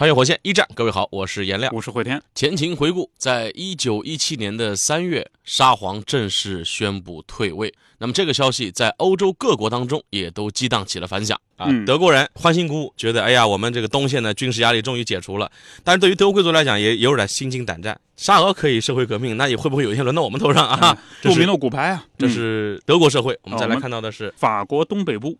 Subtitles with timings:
[0.00, 1.70] 穿越火线一战，各位好，我是颜亮。
[1.76, 2.18] 我是慧天。
[2.34, 7.70] 前情回顾，在一九一七年的三月，沙皇正式宣布退位。
[7.98, 11.66] 那么这个消息在欧洲各国当中也都激荡起了反响啊。
[11.68, 15.52] 嗯德国人欢欣鼓舞，觉得哎呀，我们这个东线的军事压力终于解除了。
[15.84, 18.00] 但是对于德国贵族来讲，也也有点心惊胆战。
[18.16, 20.96] 沙俄可以社会革命，那也会不会有一天轮到我们头上啊？
[21.20, 23.38] 这是多米诺骨牌啊，这嗯是德国社会。
[23.42, 25.36] 我们再来看到的是法国东北部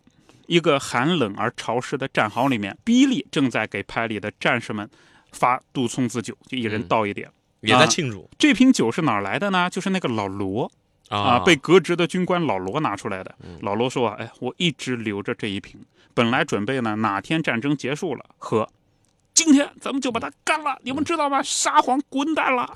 [0.47, 4.89] 一个寒冷而潮湿的战壕里面，比利正在给排里的战士们
[5.31, 7.29] 发杜松子酒，就一人嗯倒一点。
[7.61, 9.69] 也在庆祝这瓶酒是哪儿来的呢？
[9.69, 10.71] 就是那个老罗
[11.09, 13.35] 啊，啊，被革职的军官老罗拿出来的。
[13.43, 15.79] 嗯老罗说：“哎，我一直留着这一瓶，
[16.13, 18.67] 本来准备呢哪天战争结束了喝。”
[19.33, 21.41] 今天咱们就把它干了，你们知道吗？
[21.41, 22.75] 沙皇滚蛋了！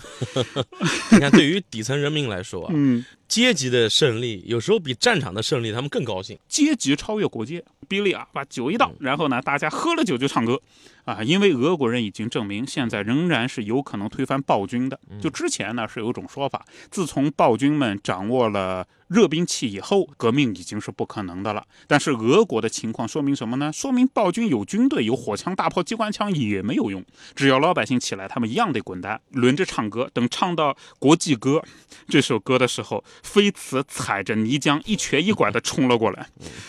[1.12, 6.38] 你看，对于底层人民来说啊，嗯，阶级的胜利有时候比战场的胜利他们更高兴。
[6.48, 7.64] 阶级超越国界。
[7.88, 10.60] 比利啊，把酒一倒，嗯然后呢，大家喝了酒就唱歌，
[11.04, 15.00] 啊，因为俄国人已经证明现在仍然是有可能推翻暴君的。
[15.12, 21.64] 嗯就之前呢是有一种说法，自从暴君们掌握了热兵器以后，革命已经是不可能的了。
[21.86, 23.72] 但是俄国的情况说明什么呢？
[23.72, 30.10] 说明暴君有军队、有火枪、大炮、机关枪也没有用，只要老百姓起来，他们一样得滚蛋，轮着唱歌。
[30.12, 31.64] 等唱到国际歌
[32.08, 36.28] 这首歌的时候，菲茨踩着泥浆一瘸一拐地冲了过来。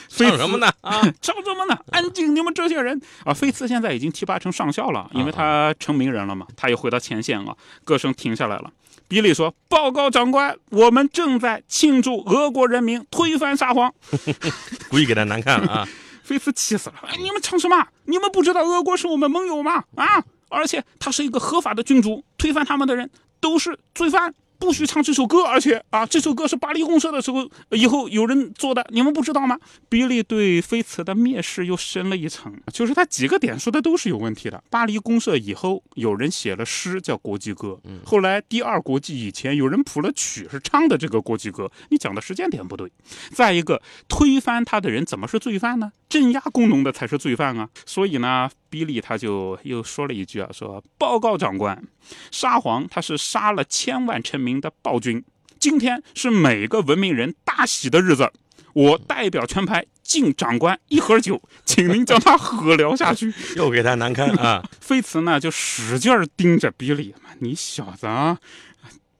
[0.08, 0.66] 唱什么呢？
[0.80, 1.78] 啊，唱什么呢？
[1.92, 2.34] 安静！
[2.34, 3.32] 你们这些人啊！
[3.32, 8.72] 菲茨现在已经提拔成上校了，因为他成名人了嘛，他又回到前线了，歌声停下来了。
[9.06, 13.92] 比利说：“报告长官，我们正在庆祝俄国人民推翻沙皇。
[14.90, 15.88] 故意给他难看了啊！”
[16.24, 16.96] 菲茨气死了！
[17.06, 17.86] 哎，你们唱什么？
[18.06, 19.84] 你们不知道俄国是我们盟友吗？
[19.94, 20.24] 啊！
[20.48, 23.08] 而且他是一个合法的君主，推翻他们的人
[23.40, 24.34] 都是罪犯。
[24.58, 29.58] 不许唱这首歌，而且啊，这首歌是巴黎公社的时候以后有人做的，你们不知道吗？
[29.88, 34.62] 比利对菲茨的蔑视又深了一层，就是他几个点说的都是有问题的。
[34.70, 42.90] 巴黎公社以后有人写了诗叫国际歌，后来第二国际以前有人谱了曲是唱的这个国际歌，你讲的时间点不对。
[43.32, 45.92] 再一个，推翻他的人怎么是罪犯呢？
[46.08, 47.68] 镇压工农的才是罪犯啊！
[47.84, 51.82] 所以呢，比利他就又说了一句啊，说报告长官，
[52.30, 55.24] 沙皇他是杀了千万臣民的暴君，
[55.58, 58.30] 今天是每个文明人大喜的日子，
[58.72, 63.34] 我代表全排敬长官一盒酒，请您将他喝了下去。
[63.56, 64.64] 又给他难堪啊！
[64.80, 68.38] 菲茨呢就使劲儿盯着比利，你小子啊！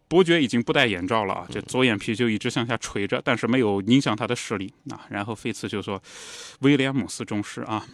[0.09, 5.06] 伯爵已经不戴眼罩了啊，这左眼皮就一直向下垂着，但是没有影响他的视力啊。
[5.11, 6.00] 然后菲茨就说
[6.61, 7.84] ：“威廉姆斯中士啊，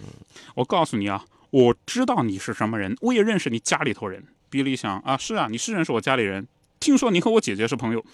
[0.54, 6.46] 我告诉你啊，我知道你是什么人，我也认识你家里头人。”比利想啊，是啊，你是认识我家里人。
[6.78, 8.04] 听说你和我姐姐是朋友。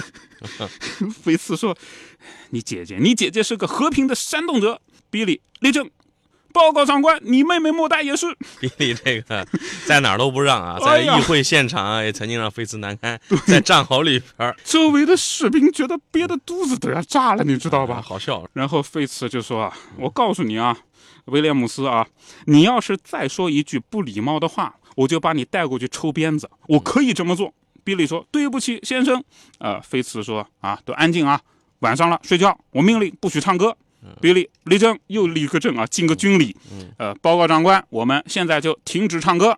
[1.22, 1.76] 菲茨说
[2.50, 5.88] ：“你姐姐，你姐姐是个和平的煽动者。”比利立正，
[6.56, 8.26] 报告长官，你妹妹莫代也是。
[8.58, 9.46] 比利这个
[9.84, 18.00] 在哪儿都不让啊， 在议会现场啊也曾经让菲茨难堪， 在战壕里边儿 周围的士兵觉得憋得肚子都要炸了，你知道吧？
[18.00, 18.42] 好笑。
[18.54, 20.74] 然后菲茨就说啊，我告诉你啊，
[21.26, 22.06] 威廉姆斯啊，
[22.46, 26.48] 你要是再说一句不礼貌的话，我就把你带过去抽鞭子。
[26.68, 27.52] 我可以这么做。
[27.84, 29.22] 比利说：“对不起，先生。”
[29.60, 31.38] 呃，菲茨说：“啊，都安静啊，
[31.80, 32.58] 晚上了，睡觉。
[32.70, 33.76] 我命令不许唱歌。”
[34.20, 36.56] 比利立正，又立个正啊，敬个军礼。
[36.98, 39.56] 呃，报告长官，我们现在就停止唱歌，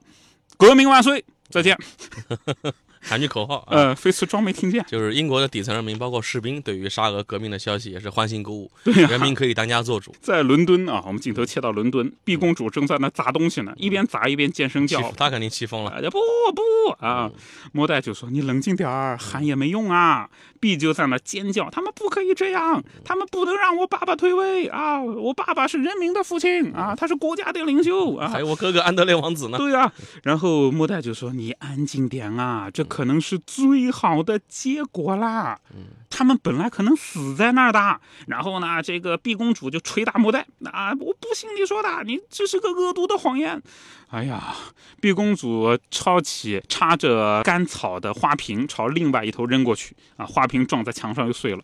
[0.56, 1.76] 革命万岁，再见。
[3.00, 3.66] 喊句口号啊。
[3.70, 4.84] 呃，菲茨装没听见。
[4.88, 10.14] 就是英国的底层人民，包括士兵，对于沙俄革命的消息也是欢欣鼓舞，对呀、人民可以当家做主。
[10.20, 15.14] 在伦敦啊，我们镜头切到伦敦，毕公主正在那砸东西呢，一边砸一边尖声叫气。
[15.16, 15.90] 他肯定气疯了。
[15.90, 16.18] 大家不
[16.54, 16.62] 不
[17.04, 17.30] 啊！
[17.72, 20.28] 莫代就说：“你冷静点儿，喊也没用啊。”
[20.60, 25.00] 毕就在那尖叫：“他们不可以这样，他们不能让我爸爸退位啊！
[25.00, 29.58] 我爸爸是人民的父亲啊，他是国家的领袖啊还！”有我哥哥安德烈王子呢。
[29.58, 29.92] 对呀、
[30.24, 35.60] 然后莫代就说：“你安静点啊，这可能是最好的结果啦。
[35.74, 38.00] 嗯他们本来可能死在那儿的。
[38.26, 43.62] 然后呢，这个碧公主就捶打莫代，啊，我不信你说的，你这是个恶毒的谎言。
[44.08, 44.56] 哎呀，
[45.02, 51.62] 碧公主抄起插着干草的花瓶，朝另外一头扔过去，啊，花瓶撞在墙上又碎了。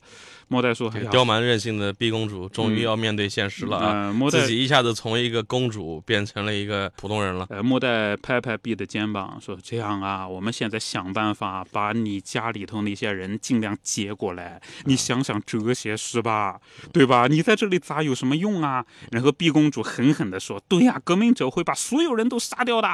[0.48, 3.92] 末代说：“哎呀，刁蛮任性的毕公主终于要面对现实了啊！
[3.94, 7.46] 嗯，末代自己一下子从一个公主变成了一个普通人了。
[7.50, 14.60] 呃，末代拍拍毕的肩膀说：“这样啊，我们现在想办法把你家里头那些人尽量接过来。
[14.84, 16.60] 你想想哲学是吧，
[16.92, 17.26] 对吧？
[17.28, 22.88] 你在这里咋有什么用啊？”然后毕公主狠狠地说：“对呀，革命者会把所有人都杀掉的。”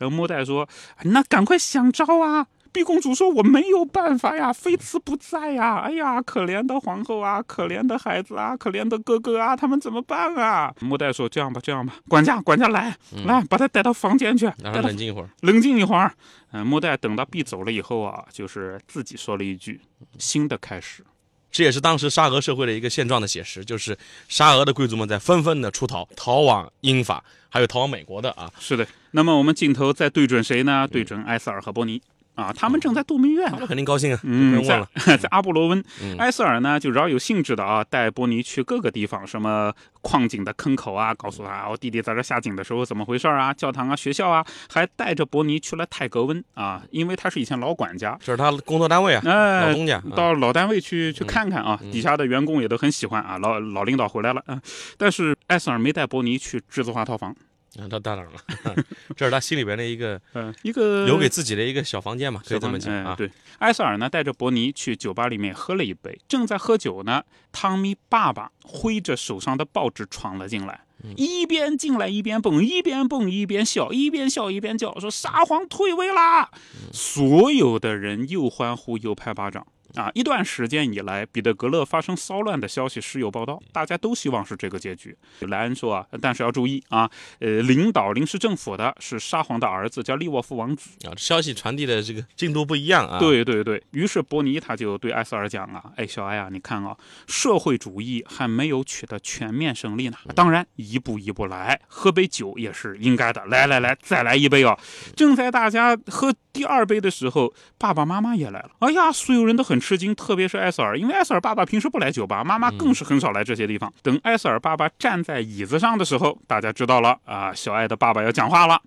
[0.00, 0.68] 然后莫代说
[1.04, 5.78] ：“那赶快想招啊！”毕公主说：“我没有办法呀，妃慈不在呀！
[5.78, 12.94] 哎呀，可怜的皇后啊，可怜的孩子啊，可怜的哥哥啊，他们怎么办啊？”莫代说：“这样吧，这样吧，管家，管家来，
[13.24, 15.30] 来，把他带到房间去，让他冷静一会儿。
[15.40, 16.12] 冷静一会儿。”
[16.52, 19.80] 嗯，莫代等到 B 走了以后啊，就是自己说了一句
[20.20, 21.02] ：“新的开始。”
[21.50, 23.96] 这也是当时沙俄社会的一个现状的写实，就是
[24.28, 28.52] 沙俄的贵族们在纷纷的出逃，逃往英法，还有逃往美国的啊。
[28.58, 28.86] 是的。
[29.12, 30.86] 那么我们镜头再对准谁呢？
[30.86, 32.02] 对准埃塞尔和波尼。
[32.36, 33.50] 啊，他们正在度蜜月呢。
[33.52, 33.66] 他们。
[33.66, 34.62] 肯定高兴啊，嗯，
[35.18, 36.16] 在阿波罗温，嗯。
[36.18, 39.72] 埃塞尔呢就饶有兴致的啊，带波尼去各个地方，什么
[40.02, 46.44] 矿井的坑口啊，告诉他我弟弟在这下井的时候怎么回事啊，教堂啊、学校啊，还带着伯尼去了泰格温。
[46.54, 49.96] 啊，因为他是以前老管家，这是他工作单位啊，哎老东家。
[49.96, 51.90] 啊到老单位去去看看啊，嗯。
[51.90, 54.60] 底下的员工也都很喜欢啊，老老领导回来了啊，
[54.98, 57.34] 但是埃塞尔没带伯尼去栀子花套房，
[57.78, 58.32] 啊，他当然了，
[59.16, 63.12] 这是他心里边的一个 嗯、一个留给自己的一个小房间嘛，可以这么讲啊。
[63.12, 70.80] 哎对，埃塞尔呢带着伯尼去酒吧里面喝了一杯，正在喝酒呢，汤米爸爸挥着手上的报纸闯了进来。
[71.04, 76.50] 嗯一边进来一边蹦，一边蹦一边笑，一边笑一边叫，说沙皇退位啦！
[76.74, 79.64] 嗯所有的人又欢呼又拍巴掌。
[79.96, 85.16] 啊，一段时间以来，彼得格勒发生骚乱的消息时有报道，大家都希望是这个结局。
[85.40, 87.10] 莱恩说啊，但是要注意啊，
[87.40, 90.90] 呃，领导临时政府的是沙皇的儿子，叫利沃夫王子。
[91.08, 96.96] 啊，消息传递的这个进度不一样啊。，对对对，于是伯尼他就对埃塞尔讲啊，哎，小埃啊，你看啊，
[97.26, 103.44] 社会主义还没有取得全面胜利呢，当然一步一步来，喝杯酒也是应该的。
[103.46, 104.78] 来来来，再来一杯啊！
[105.14, 108.70] 正在大家喝第二杯的时候，爸爸妈妈也来了。
[108.80, 113.92] 哎呀，所有人都很吃惊，特别是艾瑟尔，因为艾瑟尔爸爸平时不来酒吧，妈妈更是很少来这些地方。
[114.02, 118.82] 等艾瑟尔爸爸站在椅子上的时候，大家知道了啊，小艾的爸爸要讲话了。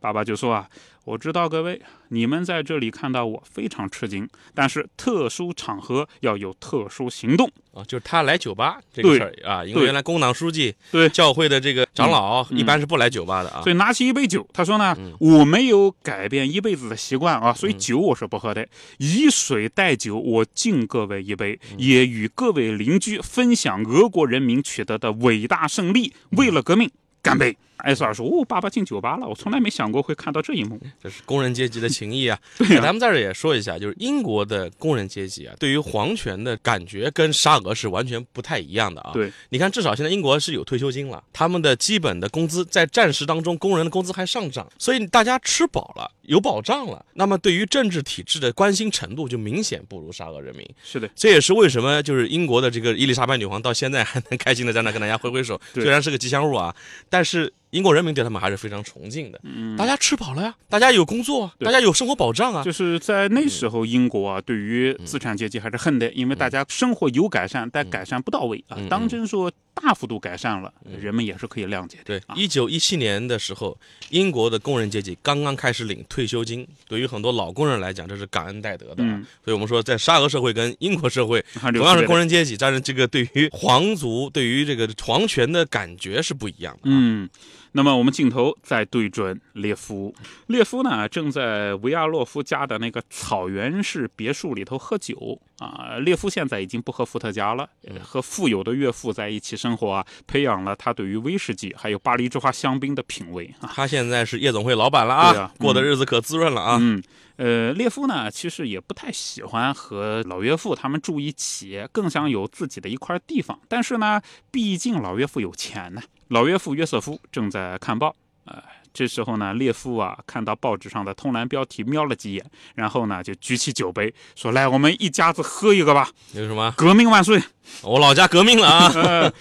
[0.00, 0.66] 爸爸就说啊，
[1.08, 7.50] 我知道各位，你们在这里看到我非常吃惊，但是特殊场合要有特殊行动。
[7.72, 13.62] 啊，就是他来酒吧这事儿啊，因为原来工党书记、对教会的这个长老嗯一般是不来酒吧的啊。
[13.62, 18.68] 所以拿起一杯酒，他说呢，嗯我没有改变一辈子的习惯啊，所以酒我是不喝的。
[18.98, 26.90] 以水代酒，我敬各位一杯，嗯也与各位邻居分享俄国人民取得的伟大胜利，为了革命
[27.22, 27.56] 干杯。
[27.78, 30.80] 埃塞尔说：“哦，爸爸进酒吧了，我从来没想过会看到这一幕。
[31.02, 32.38] 这是工人阶级的情谊啊。
[32.58, 39.10] 对呀咱们在这儿也说一下，就是英国的工人阶级啊，对于皇权的感觉跟沙俄是完全不太一样的啊。
[39.12, 47.04] 对，你看，至少现在英国是有退休金了，他们的基本的工资在战时当中，工人的工资还上涨，所以大家吃饱了，有保障了。
[47.14, 50.68] 那么对于政治体制的关心程度就明显不如沙俄人民。
[50.82, 56.74] 是的，这也是为什么就是英国的这个伊丽莎白女皇到现在还能开心的在那跟大家挥挥手，虽然是个吉祥物啊，
[57.08, 59.38] 但是英国人民对他们还是非常崇敬的。
[59.42, 62.62] 嗯，大家吃饱了呀，大家有工作，大家有生活保障啊。
[62.64, 68.88] 就是在那时候，英国啊，对于资产阶级还是恨的，因为大家生活有改善，但改善不到位啊嗯。
[68.88, 72.04] 当真说大幅度改善了，人们也是可以谅解的。
[72.04, 73.78] 对，啊一九一七年的时候，
[74.10, 79.04] 英国的工人阶级刚刚开始领退休金，对于很多老工人来讲，这是感恩戴德的
[79.44, 86.80] 所以我们说，在沙俄社会跟英国社会，同样是工人，人阶级，但是这个对于皇族、对于这个皇权的感觉是不一样的。
[86.84, 87.28] 嗯。
[87.72, 90.14] 那么我们镜头再对准列夫，
[90.46, 95.96] 列夫呢正在维亚洛夫家的那个草原式别墅里头喝酒啊。
[95.98, 103.70] 列夫现在已经不喝伏特加了，呃和富有的岳父在一起生活啊，培养了他对于威士忌还有巴黎之花香槟的品味啊。
[103.74, 106.78] 他现在是夜总会老板了啊过的日子可滋润了啊。
[106.80, 107.02] 嗯，
[107.36, 113.60] 呃，列夫呢，其实也不太喜欢和老岳父他们住一起，更想有自己的一块地方。
[113.68, 114.20] 但是呢，
[114.50, 116.02] 毕竟老岳父有钱呢。
[116.28, 122.44] 老岳父约瑟夫正在看报，呃，这时候呢，列夫啊看到报纸上的通栏标题，瞄了几眼，
[122.74, 126.72] 然后呢就举起酒杯说：“来，我们一家子喝一个吧，有什么？
[126.76, 127.42] 革命万岁
[127.82, 129.32] 我老家革命了啊！！”呃，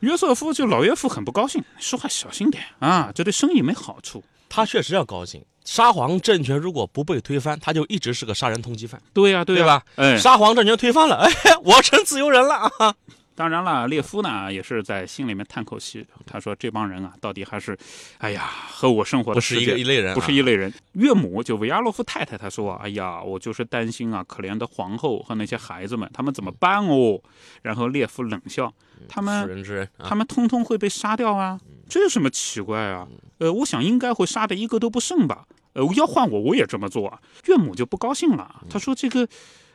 [0.00, 4.22] 约瑟夫就老岳父很不高兴，说话小心点啊，这对生意没好处。
[4.48, 5.44] 他确实要高兴。
[5.64, 9.82] 沙皇政权如果不被推翻，他就一直是个杀人通缉犯，对呀、对呀、对吧？
[9.96, 11.30] 哎，沙皇政权推翻了，哎，
[11.64, 12.94] 我成自由人了啊！
[13.36, 17.76] 当然了，列夫呢也是在心里面叹口气，他说这帮人啊，到底还是，
[18.18, 20.72] 哎呀，和我生活的不是世界一个一类人啊不是一类人。
[20.92, 27.20] 岳母就维亚洛夫太太，她说：“哎呀，我就是担心啊，可怜的皇后和那些孩子们，他们怎么办哦？”
[27.62, 28.72] 然后列夫冷笑
[29.06, 29.64] ：“他们
[29.98, 33.06] 他，们通通会被杀掉啊，这有什么奇怪啊？
[33.38, 35.46] 呃，我想应该会杀的一个都不剩吧。
[35.74, 37.20] 呃，要换我我也这么做啊。
[37.44, 39.28] 岳母就不高兴了，她说：“这个，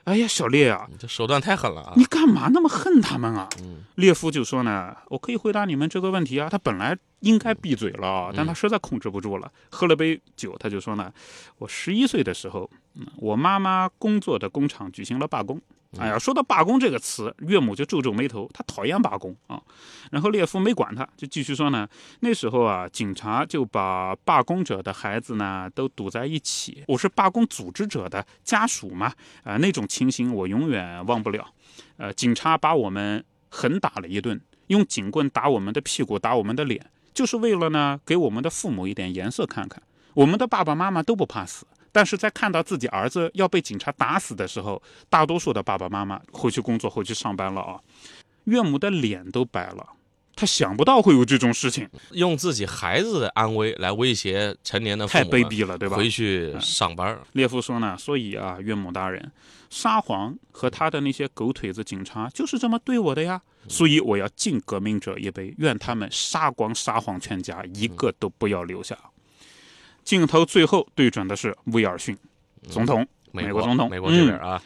[0.03, 1.93] 哎呀，小烈啊，你这手段太狠了啊！
[1.96, 3.48] 你干嘛那么恨他们啊？”
[3.96, 6.50] 列夫就说呢：“我可以回答你们这个问题啊。
[6.50, 11.12] 他本来应该闭嘴了啊，但他实在控制不住了，喝了杯酒，他就说呢：
[11.60, 15.62] 我十一岁的时候，嗯我妈妈工作的工厂举行了罢工。”
[16.00, 19.62] 哎呀，说到罢工这个词，岳母就皱皱眉头，她讨厌罢工啊。
[20.10, 21.88] 然后列夫没管他，就继续说呢。
[22.21, 26.83] 那时候啊，警察就把罢工者的孩子呢都堵在一起。
[26.88, 31.45] 我是罢工组织者的家属嘛，啊、那种情形我永远忘不了。
[31.98, 39.83] 呃，警察把我们狠打了一顿，用警棍打我们的屁股，打我们的脸，就是为了呢给我们的父母一点颜色看看。
[40.13, 47.79] 我们的爸爸妈妈都不怕死，但是在看到自己儿子要被警察打死的时候，大多数的爸爸妈妈回去工作，回去上班了啊。
[48.45, 49.86] 岳母的脸都白了，
[50.36, 55.98] 他想不到会有这种事情，用自己孩子的安危来威胁成年的父太母太卑鄙了，对吧？
[55.98, 57.21] 回去上班儿。
[57.33, 59.31] 列夫说呢，所以啊，岳母大人，
[59.69, 68.98] 沙皇和他的那些狗腿子警察就是这么对我的呀，所以我要敬革命者一杯，愿他们杀光沙皇全家，一个都不要留下。
[70.03, 72.17] 镜头最后对准的是威尔逊
[72.70, 74.62] 总统，美美国总统美国这边啊，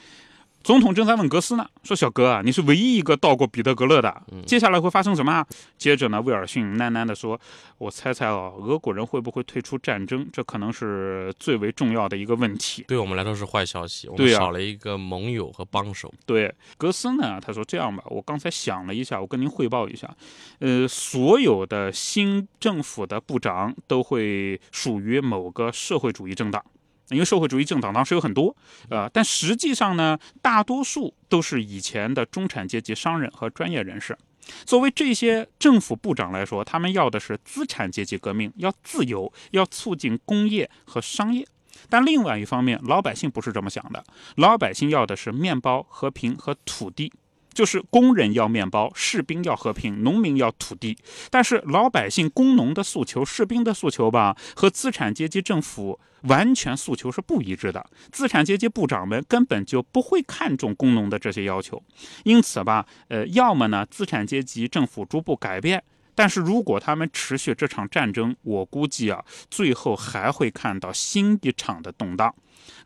[0.66, 5.46] 总统正在问格斯呢，说小哥啊，你是唯一一个到过彼得格勒的，接下来会发生什么啊？
[5.78, 7.40] 接着呢，威尔逊喃喃地说
[7.78, 10.28] ：“我猜猜哦，俄国人会不会退出战争？
[10.34, 16.12] 这可能是最为重要的一个问题。”对我们来说是坏消息，我们少了一个盟友和帮手。
[16.26, 20.12] 对，格斯呢，他说这样吧，我刚才想了一下，我跟您汇报一下，
[20.58, 26.66] 呃，所有的新政府的部长都会属于某个社会主义政党。
[27.10, 28.56] 因为社会主义政党当时有很多，
[28.90, 34.18] 呃，但实际上呢，大多数都是以前的中产阶级商人和专业人士。
[34.66, 41.48] 作为这些政府部长来说，他们要的是资产阶级革命，要自由，要促进工业和商业。
[41.90, 44.04] 但另外一方面，老百姓不是这么想的，
[44.36, 47.12] 老百姓要的是面包、和平和土地。
[47.56, 50.96] 就是工人要面包，士兵要和平，农民要土地。
[51.32, 57.84] 但是老百姓工农的诉求、士兵的诉求吧，和资产阶级政府完全诉求是不一致的。
[58.12, 61.82] 资产阶级部长们根本就不会看重工农的这些要求，
[62.26, 65.82] 因此吧，呃，要么呢，资产阶级政府逐步改变。
[66.18, 72.34] 但是如果他们持续这场战争，我估计啊，最后还会看到新一场的动荡。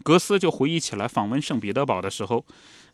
[0.03, 2.43] 格斯就回忆起来访问圣彼得堡的时候，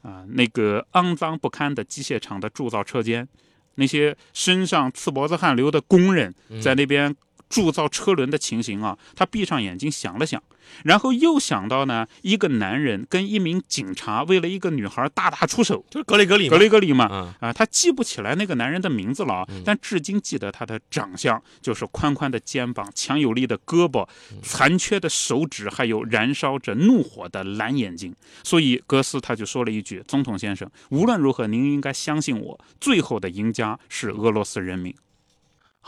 [0.05, 3.27] 啊、那个肮脏不堪的机械厂的铸造车间，
[3.74, 6.31] 那些身上刺脖子汗流的工人
[6.62, 7.15] 在那边
[7.55, 10.43] 铸造车轮的情形啊，他闭上眼睛想了想，
[10.83, 24.05] 然后又想到呢，一个男人跟一名警察为了一个女孩大打出手，就是格雷格里格雷格里嘛，啊，他记不起来那个男人的名字了啊，但至今记得他的长相，就是宽宽的肩膀、强有力的胳膊、
[24.43, 28.13] 残缺的手指，还有燃烧着怒火的蓝眼睛。
[28.43, 34.93] 所以格斯他就说了一句：“总统先生，无论如何，您应该相信我，最后的赢家是俄罗斯人民。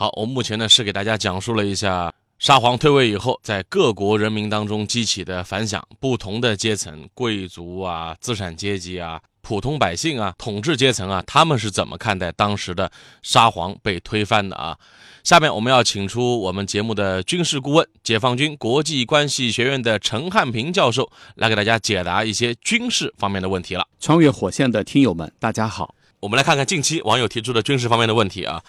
[0.00, 14.78] 好，我们目前呢是给大家讲述了一下沙皇退位以后，在各国人民当中激起的反响，不同的阶层，贵族啊、资产阶级啊、普通百姓啊、统治阶层啊，他们是怎么看待当时的沙皇被推翻的啊？
[15.24, 23.84] 下面我们要请出我们节目的军事顾问、解放军国际关系学院的陈汉平教授，来给大家解答一些军事方面的问题了。
[23.98, 25.96] 穿越火线的听友们，大家好。
[26.20, 28.60] 我们来看看近期网友提出的军事方面的问题啊，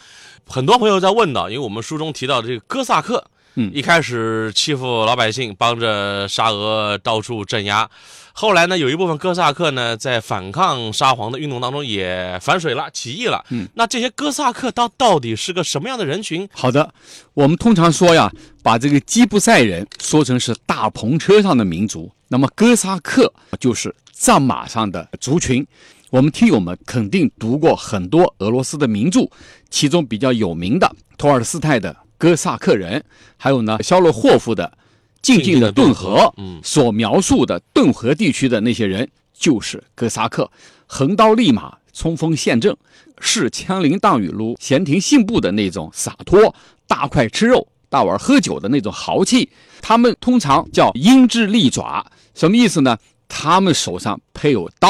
[0.51, 7.87] 很多朋友在问到，因为我们书中提到的这个哥萨克，嗯一开始欺负老百姓，帮着沙俄到处镇压，
[8.33, 13.45] 后来呢，有一部分哥萨克呢在反抗沙皇的运动当中也反水了，起义了。
[13.49, 16.49] 嗯，那这些哥萨克到到底是个什么样的人群？
[16.51, 16.91] 好的，
[17.35, 18.31] 我们通常说呀，
[18.63, 25.63] 把这个吉普赛人说成是大篷车上的民族，那么哥萨克就是战马上的族群。
[26.11, 29.29] 我们听友们肯定读过很多俄罗斯的名著，
[29.69, 32.99] 其中比较有名的托尔斯泰的《哥萨克人》，
[33.37, 34.65] 还有呢肖洛霍夫的
[35.21, 40.49] 《静静的顿河》，嗯，所描述的顿河地区的那些人就是哥萨克，
[40.87, 42.75] 横刀立马，冲锋陷阵，
[43.19, 46.55] 是枪林弹雨露、闲庭信步的那种洒脱，
[46.87, 49.47] 大块吃肉、大碗喝酒的那种豪气。
[49.79, 52.97] 他们通常叫鹰之利爪，什么意思呢？
[53.31, 54.89] 他们手上配有刀，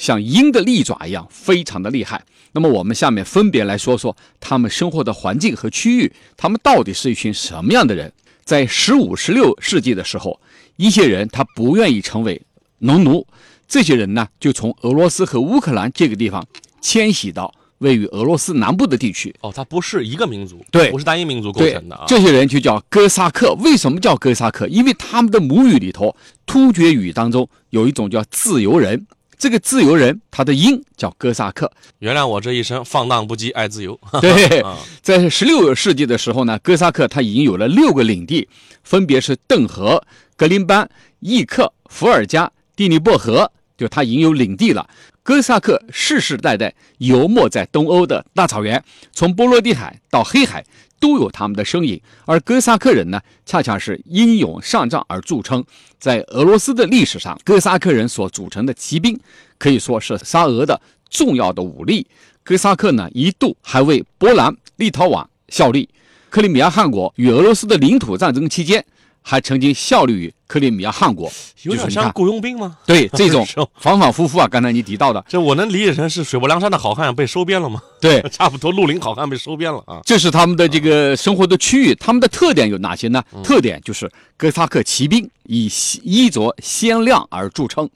[0.00, 2.24] 像鹰的利爪一样，非常的厉害。
[2.52, 8.10] 那么我们下面分别来说说他们生活的环境和区域，他们到底是一群什么样的人？
[8.42, 10.40] 在十五、十六世纪的时候，
[10.76, 12.40] 一些人他不愿意成为
[12.78, 13.26] 农奴，
[13.68, 16.44] 这些人呢就从俄罗斯和乌克兰这个地方
[16.80, 19.32] 迁徙到位于俄罗斯南部的地区。
[19.42, 23.52] 哦，它不是一个民族，对不是单一民族构成的啊。，这些人就叫哥萨克。
[23.60, 24.66] 为什么叫哥萨克？
[24.66, 26.16] 因为他们的母语里头，
[26.46, 29.06] 突厥语当中有一种叫自由人。
[29.40, 31.72] 这个自由人，他的音叫哥萨克。
[32.00, 33.98] 原谅我这一生放荡不羁，爱自由。
[34.20, 38.46] 对 啊，在十六世纪的时候呢，哥萨克他已经有了六个领地，
[38.84, 40.04] 分别是邓河、
[40.36, 40.86] 格林班、
[41.20, 44.86] 伊克、伏尔加、蒂尼伯河，就他已经有领地了。
[45.22, 50.62] 哥萨克世世代代游牧在东欧的大草原，从波罗的海到黑海
[51.00, 52.00] 都有他们的身影。
[52.26, 55.64] 而哥萨克人呢，恰恰是英勇善战而著称。
[55.98, 59.18] 在俄罗斯的历史上，哥萨克人所组成的骑兵
[59.58, 62.06] 可以说是沙俄的重要的武力。
[62.44, 65.88] 哥萨克呢，一度还为波兰、立陶宛效力。
[66.28, 68.84] 克里米亚汗国与俄罗斯的领土战争期间，
[69.22, 71.30] 还曾经效力于克里米亚汗国。
[71.62, 72.78] 有点像雇佣兵吗？
[72.86, 73.46] 对 这种
[73.76, 77.82] 反反复复啊，刚才你提到的，这我能理解成是水泊梁山的好汉被收编了吗？
[78.00, 80.00] 对， 差不多，绿林好汉被收编了啊。
[80.04, 83.22] 这是他们的这个生活的区域，他们的特点有哪些呢？
[83.44, 85.70] 特点就是哥萨克骑兵以
[86.02, 87.88] 衣着鲜亮而著称，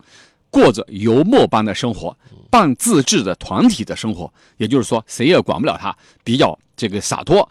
[0.51, 2.15] 过着游牧般的生活，
[2.51, 7.49] 半自治的团体的生活，也就是说谁也管不了他，比较这个洒脱。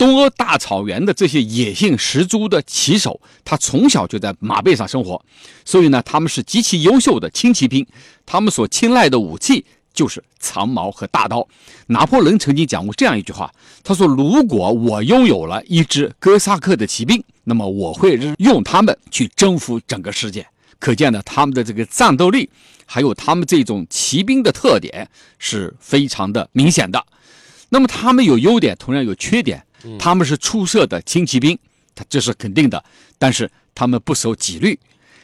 [0.00, 5.22] 东欧大草原的这些野性十足的骑手，他从小就在马背上生活，
[5.62, 7.86] 所以呢，他们是极其优秀的轻骑兵。
[8.24, 11.46] 他们所青睐的武器就是长矛和大刀。
[11.88, 13.52] 拿破仑曾经讲过这样一句话，
[13.84, 20.46] 他说：“如果我拥有了一支哥萨克的骑兵，那么我会用他们去征服整个世界。”
[20.80, 22.48] 可见呢，他们的这个战斗力，
[22.86, 25.06] 还有他们这种骑兵的特点
[25.38, 27.04] 是非常的明显的。
[27.68, 29.62] 那么他们有优点，同样有缺点。
[29.98, 31.58] 他们是出色的轻骑兵，
[31.94, 32.82] 他这是肯定的。
[33.18, 34.78] 但是他们不守纪律，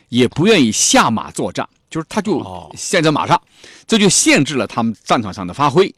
[0.08, 3.40] 也不愿意下马作战，就是他就哦陷在马上，
[3.86, 5.94] 这就限制了他们战场上的发挥。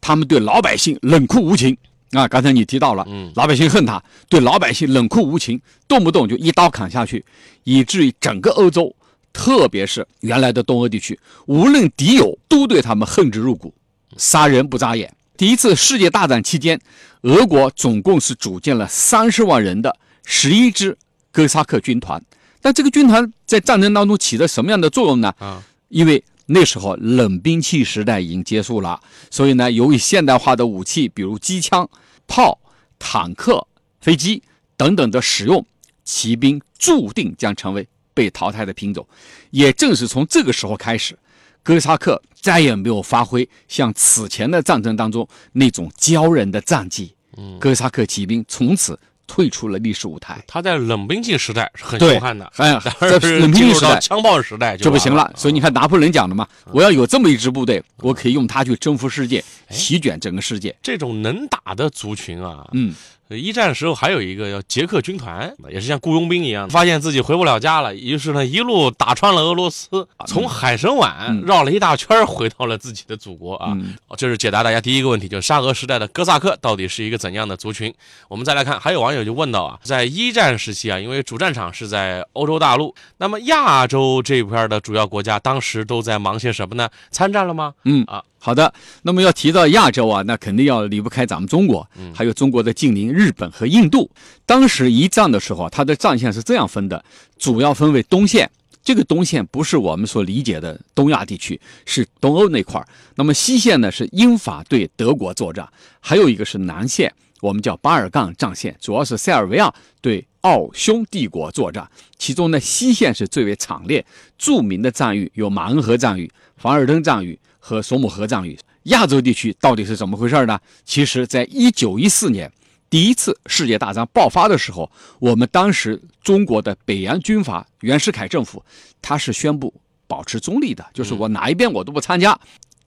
[0.00, 1.76] 他们对老百姓冷酷无情
[2.12, 2.26] 啊！
[2.26, 7.24] 刚才你提到了，嗯老百姓恨他，对老百姓冷酷无情，动不动就一刀砍下去，
[7.64, 8.94] 以至于整个欧洲，
[9.32, 13.72] 特别是原来的东欧地区，无论敌友都对他们恨之入骨，
[14.16, 15.12] 杀人不眨眼。
[15.40, 16.78] 第一次世界大战期间，
[17.22, 20.98] 俄国总共是组建了三十万人的十一支
[21.32, 22.22] 哥萨克军团，
[22.60, 25.32] 但这个军团在战争当中起着什么样的作用呢？
[25.38, 29.00] 啊，因为那时候冷兵器时代已经结束了，
[29.30, 31.88] 所以呢，由于现代化的武器，比如机枪、
[32.26, 32.60] 炮、
[32.98, 33.66] 坦克、
[34.02, 34.42] 飞机
[34.76, 35.64] 等等的使用，
[36.04, 39.08] 骑兵注定将成为被淘汰的品种。
[39.52, 41.18] 也正是从这个时候开始，
[41.62, 47.14] 哥萨克再也没有发挥像此前的战争当中那种骄人的战绩。
[47.58, 50.42] 哥萨克骑兵从此退出了历史舞台。
[50.46, 55.32] 他在冷兵器时代是很对凶悍的，哎 在是冷兵器时代枪炮时代就就不行了。
[55.36, 60.74] 所以你看拿破仑讲的嘛，我要有这么一支部队，我可以用它去征服世界，席卷整个世界。
[60.82, 62.92] 这种能打的族群啊，嗯，
[63.38, 73.76] 一战时候还有一个叫捷克军团，也是像雇佣兵一样，发现自己回不了家了，于是呢一路打穿了俄罗斯，从海参崴嗯绕了一大圈回到了自己的祖国啊。
[74.16, 77.92] 这是解答大家第一个问题，就是沙俄时代的哥萨克到底是一个怎样的族群？
[78.28, 86.88] 我们再来看，还有网友就问到啊，在一战时期啊，因为主战场是在欧洲大陆，那么亚洲这一块的主要国家当时都在忙些什么呢？
[87.10, 87.74] 参战了吗？
[87.84, 88.72] 嗯啊，好的。
[89.02, 94.10] 那么要提到亚洲啊，那肯定要离不开咱们中国，还有中国的近邻日本和印度。
[94.44, 97.04] 当时一战的时候啊，它的战线是这样分的，
[97.38, 98.50] 主要分为东线。
[98.82, 102.88] 这个东线不是我们所理解的东亚地区，是东欧那块儿。
[103.14, 105.68] 那么西线呢是英法对德国作战，
[106.00, 111.88] 还有一个是南线，我们叫巴尔干战线，主要是塞尔维亚对奥匈帝国作战。
[112.18, 114.04] 其中呢，西线是最为惨烈，
[114.38, 118.58] 著名的战役有马恩河战役、凡尔登战役和索姆河战役。
[118.84, 120.58] 亚洲地区到底是怎么回事呢？
[120.84, 122.50] 其实，在一九一四年
[122.88, 128.64] 第一次世界大战爆发的时候，我们当时中国的北洋军阀袁世凯政府，
[129.02, 129.72] 他是宣布
[130.06, 132.38] 保持中立的，就是我哪一边我都不参加。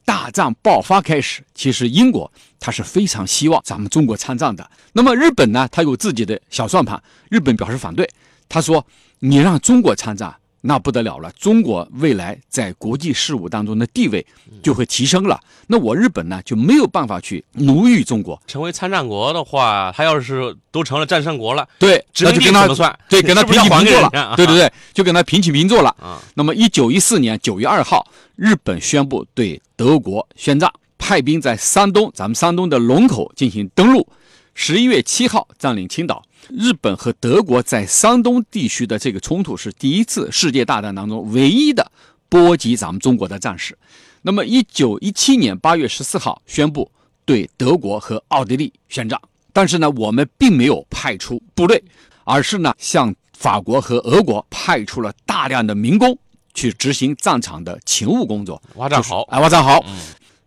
[0.06, 4.70] 大战爆发开始，其实英国他是非常希望咱们中国参战的。
[4.92, 8.10] 那么日本呢，他有自己的小算盘，日本表示反对，
[8.50, 8.86] 他说
[9.20, 14.26] ：“你让中国参战，那不得了了，中国未来在国际事务当中的地位
[14.62, 15.38] 就会提升了。
[15.68, 22.98] 那我日本呢就没有办法去奴役中国，成为参战国的话，他要是都成了战胜国了，对，那就跟他怎么算？
[23.10, 25.90] 对，跟他平起平坐了对对对，就跟他平起平坐了。
[26.00, 34.08] 啊，那么，一九一四年九月二号，日本宣布对德国宣战，派兵在山东，咱们山东的龙口进行登陆。
[34.54, 36.24] 十一月七号占领青岛。
[36.50, 41.90] 日本和德国在山东地区的这个冲突是第一次世界大战当中唯一的
[42.28, 43.78] 波及咱们中国的战事。
[44.22, 46.92] 那么，一九一七年八月十四号宣布
[47.26, 49.20] 对德国和奥地利宣战，
[49.54, 51.82] 但是呢，我们并没有派出部队，
[52.26, 56.18] 而是呢向法国和俄国派出了大量的民工
[56.54, 58.62] 去执行战场的勤务工作。
[58.76, 59.84] 挖战壕，哎，挖战壕。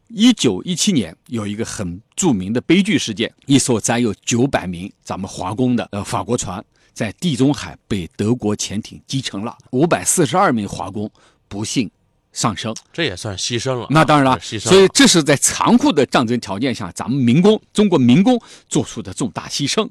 [0.08, 11.10] 嗯一九一七年有一个很著名的悲剧事件，一艘载有九百名咱们华工的呃法国船在地中海被德国潜艇击沉了，五百四十二名华工
[11.48, 11.90] 不幸
[12.32, 12.74] 丧生。
[12.92, 13.86] 这也算牺牲了。
[13.90, 14.70] 那当然了，牺牲了。
[14.70, 19.88] 所以这是在残酷的战争条件下，咱们民工中国民工做出的重大牺牲。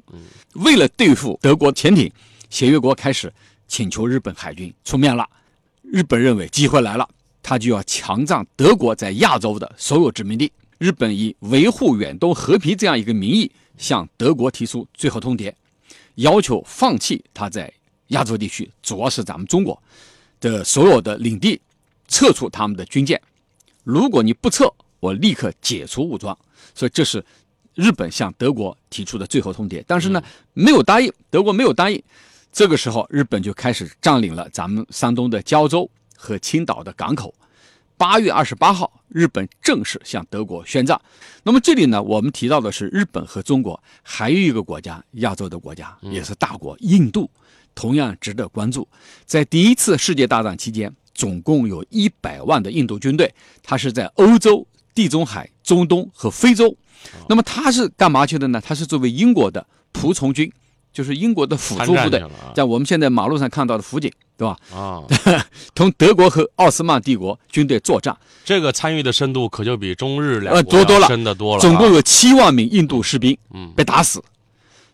[0.53, 2.11] 为了对付德国潜艇，
[2.49, 3.31] 协约国开始
[3.67, 5.27] 请求日本海军出面了。
[5.83, 7.07] 日本认为机会来了，
[7.45, 10.51] 他就要强占德国在亚洲的所有殖民地。
[10.79, 15.53] 日本以维护远东和平这样一个名义，向德国提出最后通牒，
[16.15, 17.71] 要求放弃他在
[18.07, 19.79] 亚洲地区，主要是咱们中国
[20.39, 21.61] 的所有的领地，
[22.07, 23.21] 撤出他们的军舰。
[23.83, 24.67] 如果你不撤，
[24.99, 26.35] 我立刻解除武装。
[26.73, 27.23] 所以这是
[27.75, 30.19] 日本向德国提出的最后通牒，但是呢，
[30.53, 32.01] 没有答应，德国没有答应。
[32.51, 35.87] 这个时候，日本就开始占领了咱们山东的胶州
[36.25, 37.33] 和青岛的港口。
[37.97, 40.99] 八月二十八号，日本正式向德国宣战。
[41.43, 47.29] 那么这里呢，我们提到的是日本和中国，还有一个国家，亚洲的国家也是大国，印度，
[47.73, 48.85] 同样值得关注。
[49.25, 53.33] 在第一次世界大战期间，总共有一百万的印度军队，
[53.63, 56.75] 它是在欧洲、地中海、中东和非洲。
[57.29, 58.59] 那么它是干嘛去的呢？
[58.59, 60.51] 它是作为英国的仆从军，
[60.95, 62.23] 就是英国的辅助部队
[62.55, 64.57] 在我们现在马路上看到的辅警，对吧？
[64.73, 65.03] 啊，
[65.75, 71.61] 同德国和奥斯曼帝国军队作战，这个参与的深度可就比中日两国呃多多了要深得多了啊。
[71.61, 74.23] 总共有七万名印度士兵嗯被打死，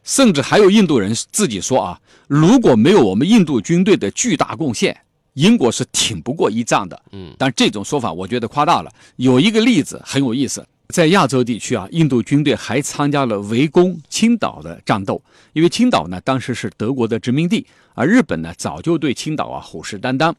[0.04, 5.00] 甚至还有印度人自己说啊，如果没有我们印度军队的巨大贡献，
[5.36, 7.00] 英国是挺不过一仗的。
[7.12, 8.92] 嗯，但这种说法我觉得夸大了。
[9.18, 15.22] 有一个例子很有意思，在亚洲地区啊，印度军队还参加了围攻青岛的战斗，
[15.54, 20.34] 因为青岛呢当时是德国的殖民地，而日本呢早就对青岛啊虎视眈眈。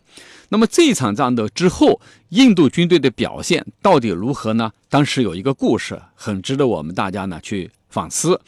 [0.50, 4.70] 那么这场战斗之后，印度军队的表现到底如何呢？
[4.90, 8.38] 当时有一个故事，很值得我们大家呢去反思。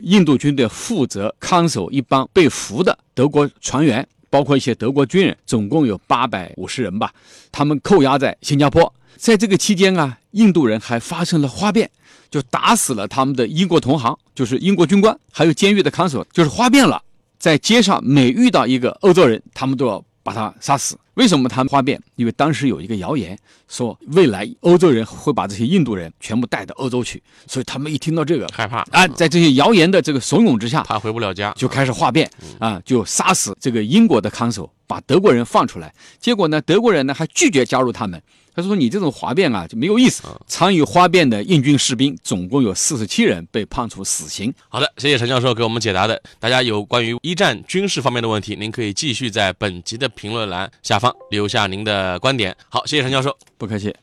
[0.00, 7.12] 印度军队负责看守一帮被俘的德国船员，包括一些德国军人，总共有八百五十人吧。
[7.52, 8.90] 他们扣押在新加坡。
[9.18, 11.90] 在这个期间啊，印度人还发生了哗变，
[12.30, 17.02] 就打死了他们的英国同行，就是英国军官，还有监狱的看守，就是哗变了。
[17.38, 20.98] 在街上每遇到一个欧洲人，他们都要把他杀死。
[21.14, 22.00] 为什么他们哗变？
[22.16, 35.92] 因为当时有一个谣言说，未来欧洲人会把这些印度人全部带到欧洲去，所以他们一听到这个害怕啊，在这些谣言的这个怂恿之下，怕回不了家，就开始哗变啊，就杀死这个英国的看守，把德国人放出来。
[36.18, 38.20] 结果呢，德国人呢还拒绝加入他们。
[38.54, 44.52] 他说：“你这种哗变啊就没有意思。”参与哗变的印军士兵总共有四十七人被判处死刑。
[44.68, 46.22] 好的，谢谢陈教授给我们解答的。
[46.38, 52.56] 大家有关于一战军事方面的问题，您可以继续在本集的评论栏下方留下您的观点。
[52.68, 53.36] 好，谢谢陈教授。
[53.58, 53.94] 不客气。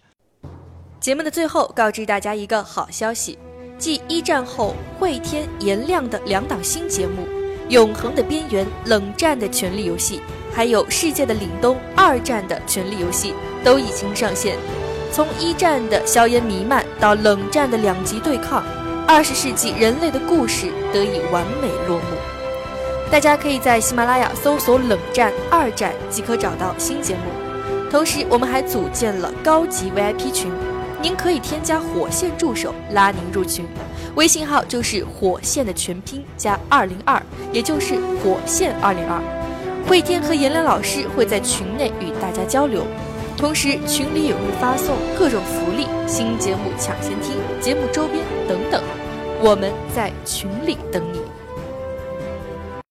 [0.99, 3.39] 节目的最后，告知大家一个好消息：
[3.77, 7.23] 继一战后汇天、颜亮的两档新节目
[7.69, 10.17] 《永恒的边缘》《冷战的权力游戏》，
[10.53, 13.33] 还有《世界的凛冬》二战的权力游戏，
[13.63, 14.57] 都已经上线。
[15.12, 18.63] 从一战的硝烟弥漫到冷战的两极对抗，
[19.07, 22.28] 二十世纪人类的故事得以完美落幕。
[23.11, 27.21] 大家可以在喜马拉雅搜索“冷战”“二战”即可找到新节目。
[27.89, 30.51] 同时，我们还组建了高级 VIP 群，
[31.01, 33.65] 您可以添加火线助手拉您入群，
[34.13, 37.19] 微信号就是火线的全拼加二零二，
[37.51, 39.19] 也就是火线二零二。
[39.87, 42.83] 慧天和颜良老师会在群内与大家交流，
[43.35, 48.83] 同时群里也会发送各种福利、新节目抢先听、节目周边等等。
[49.41, 51.18] 我们在群里等你。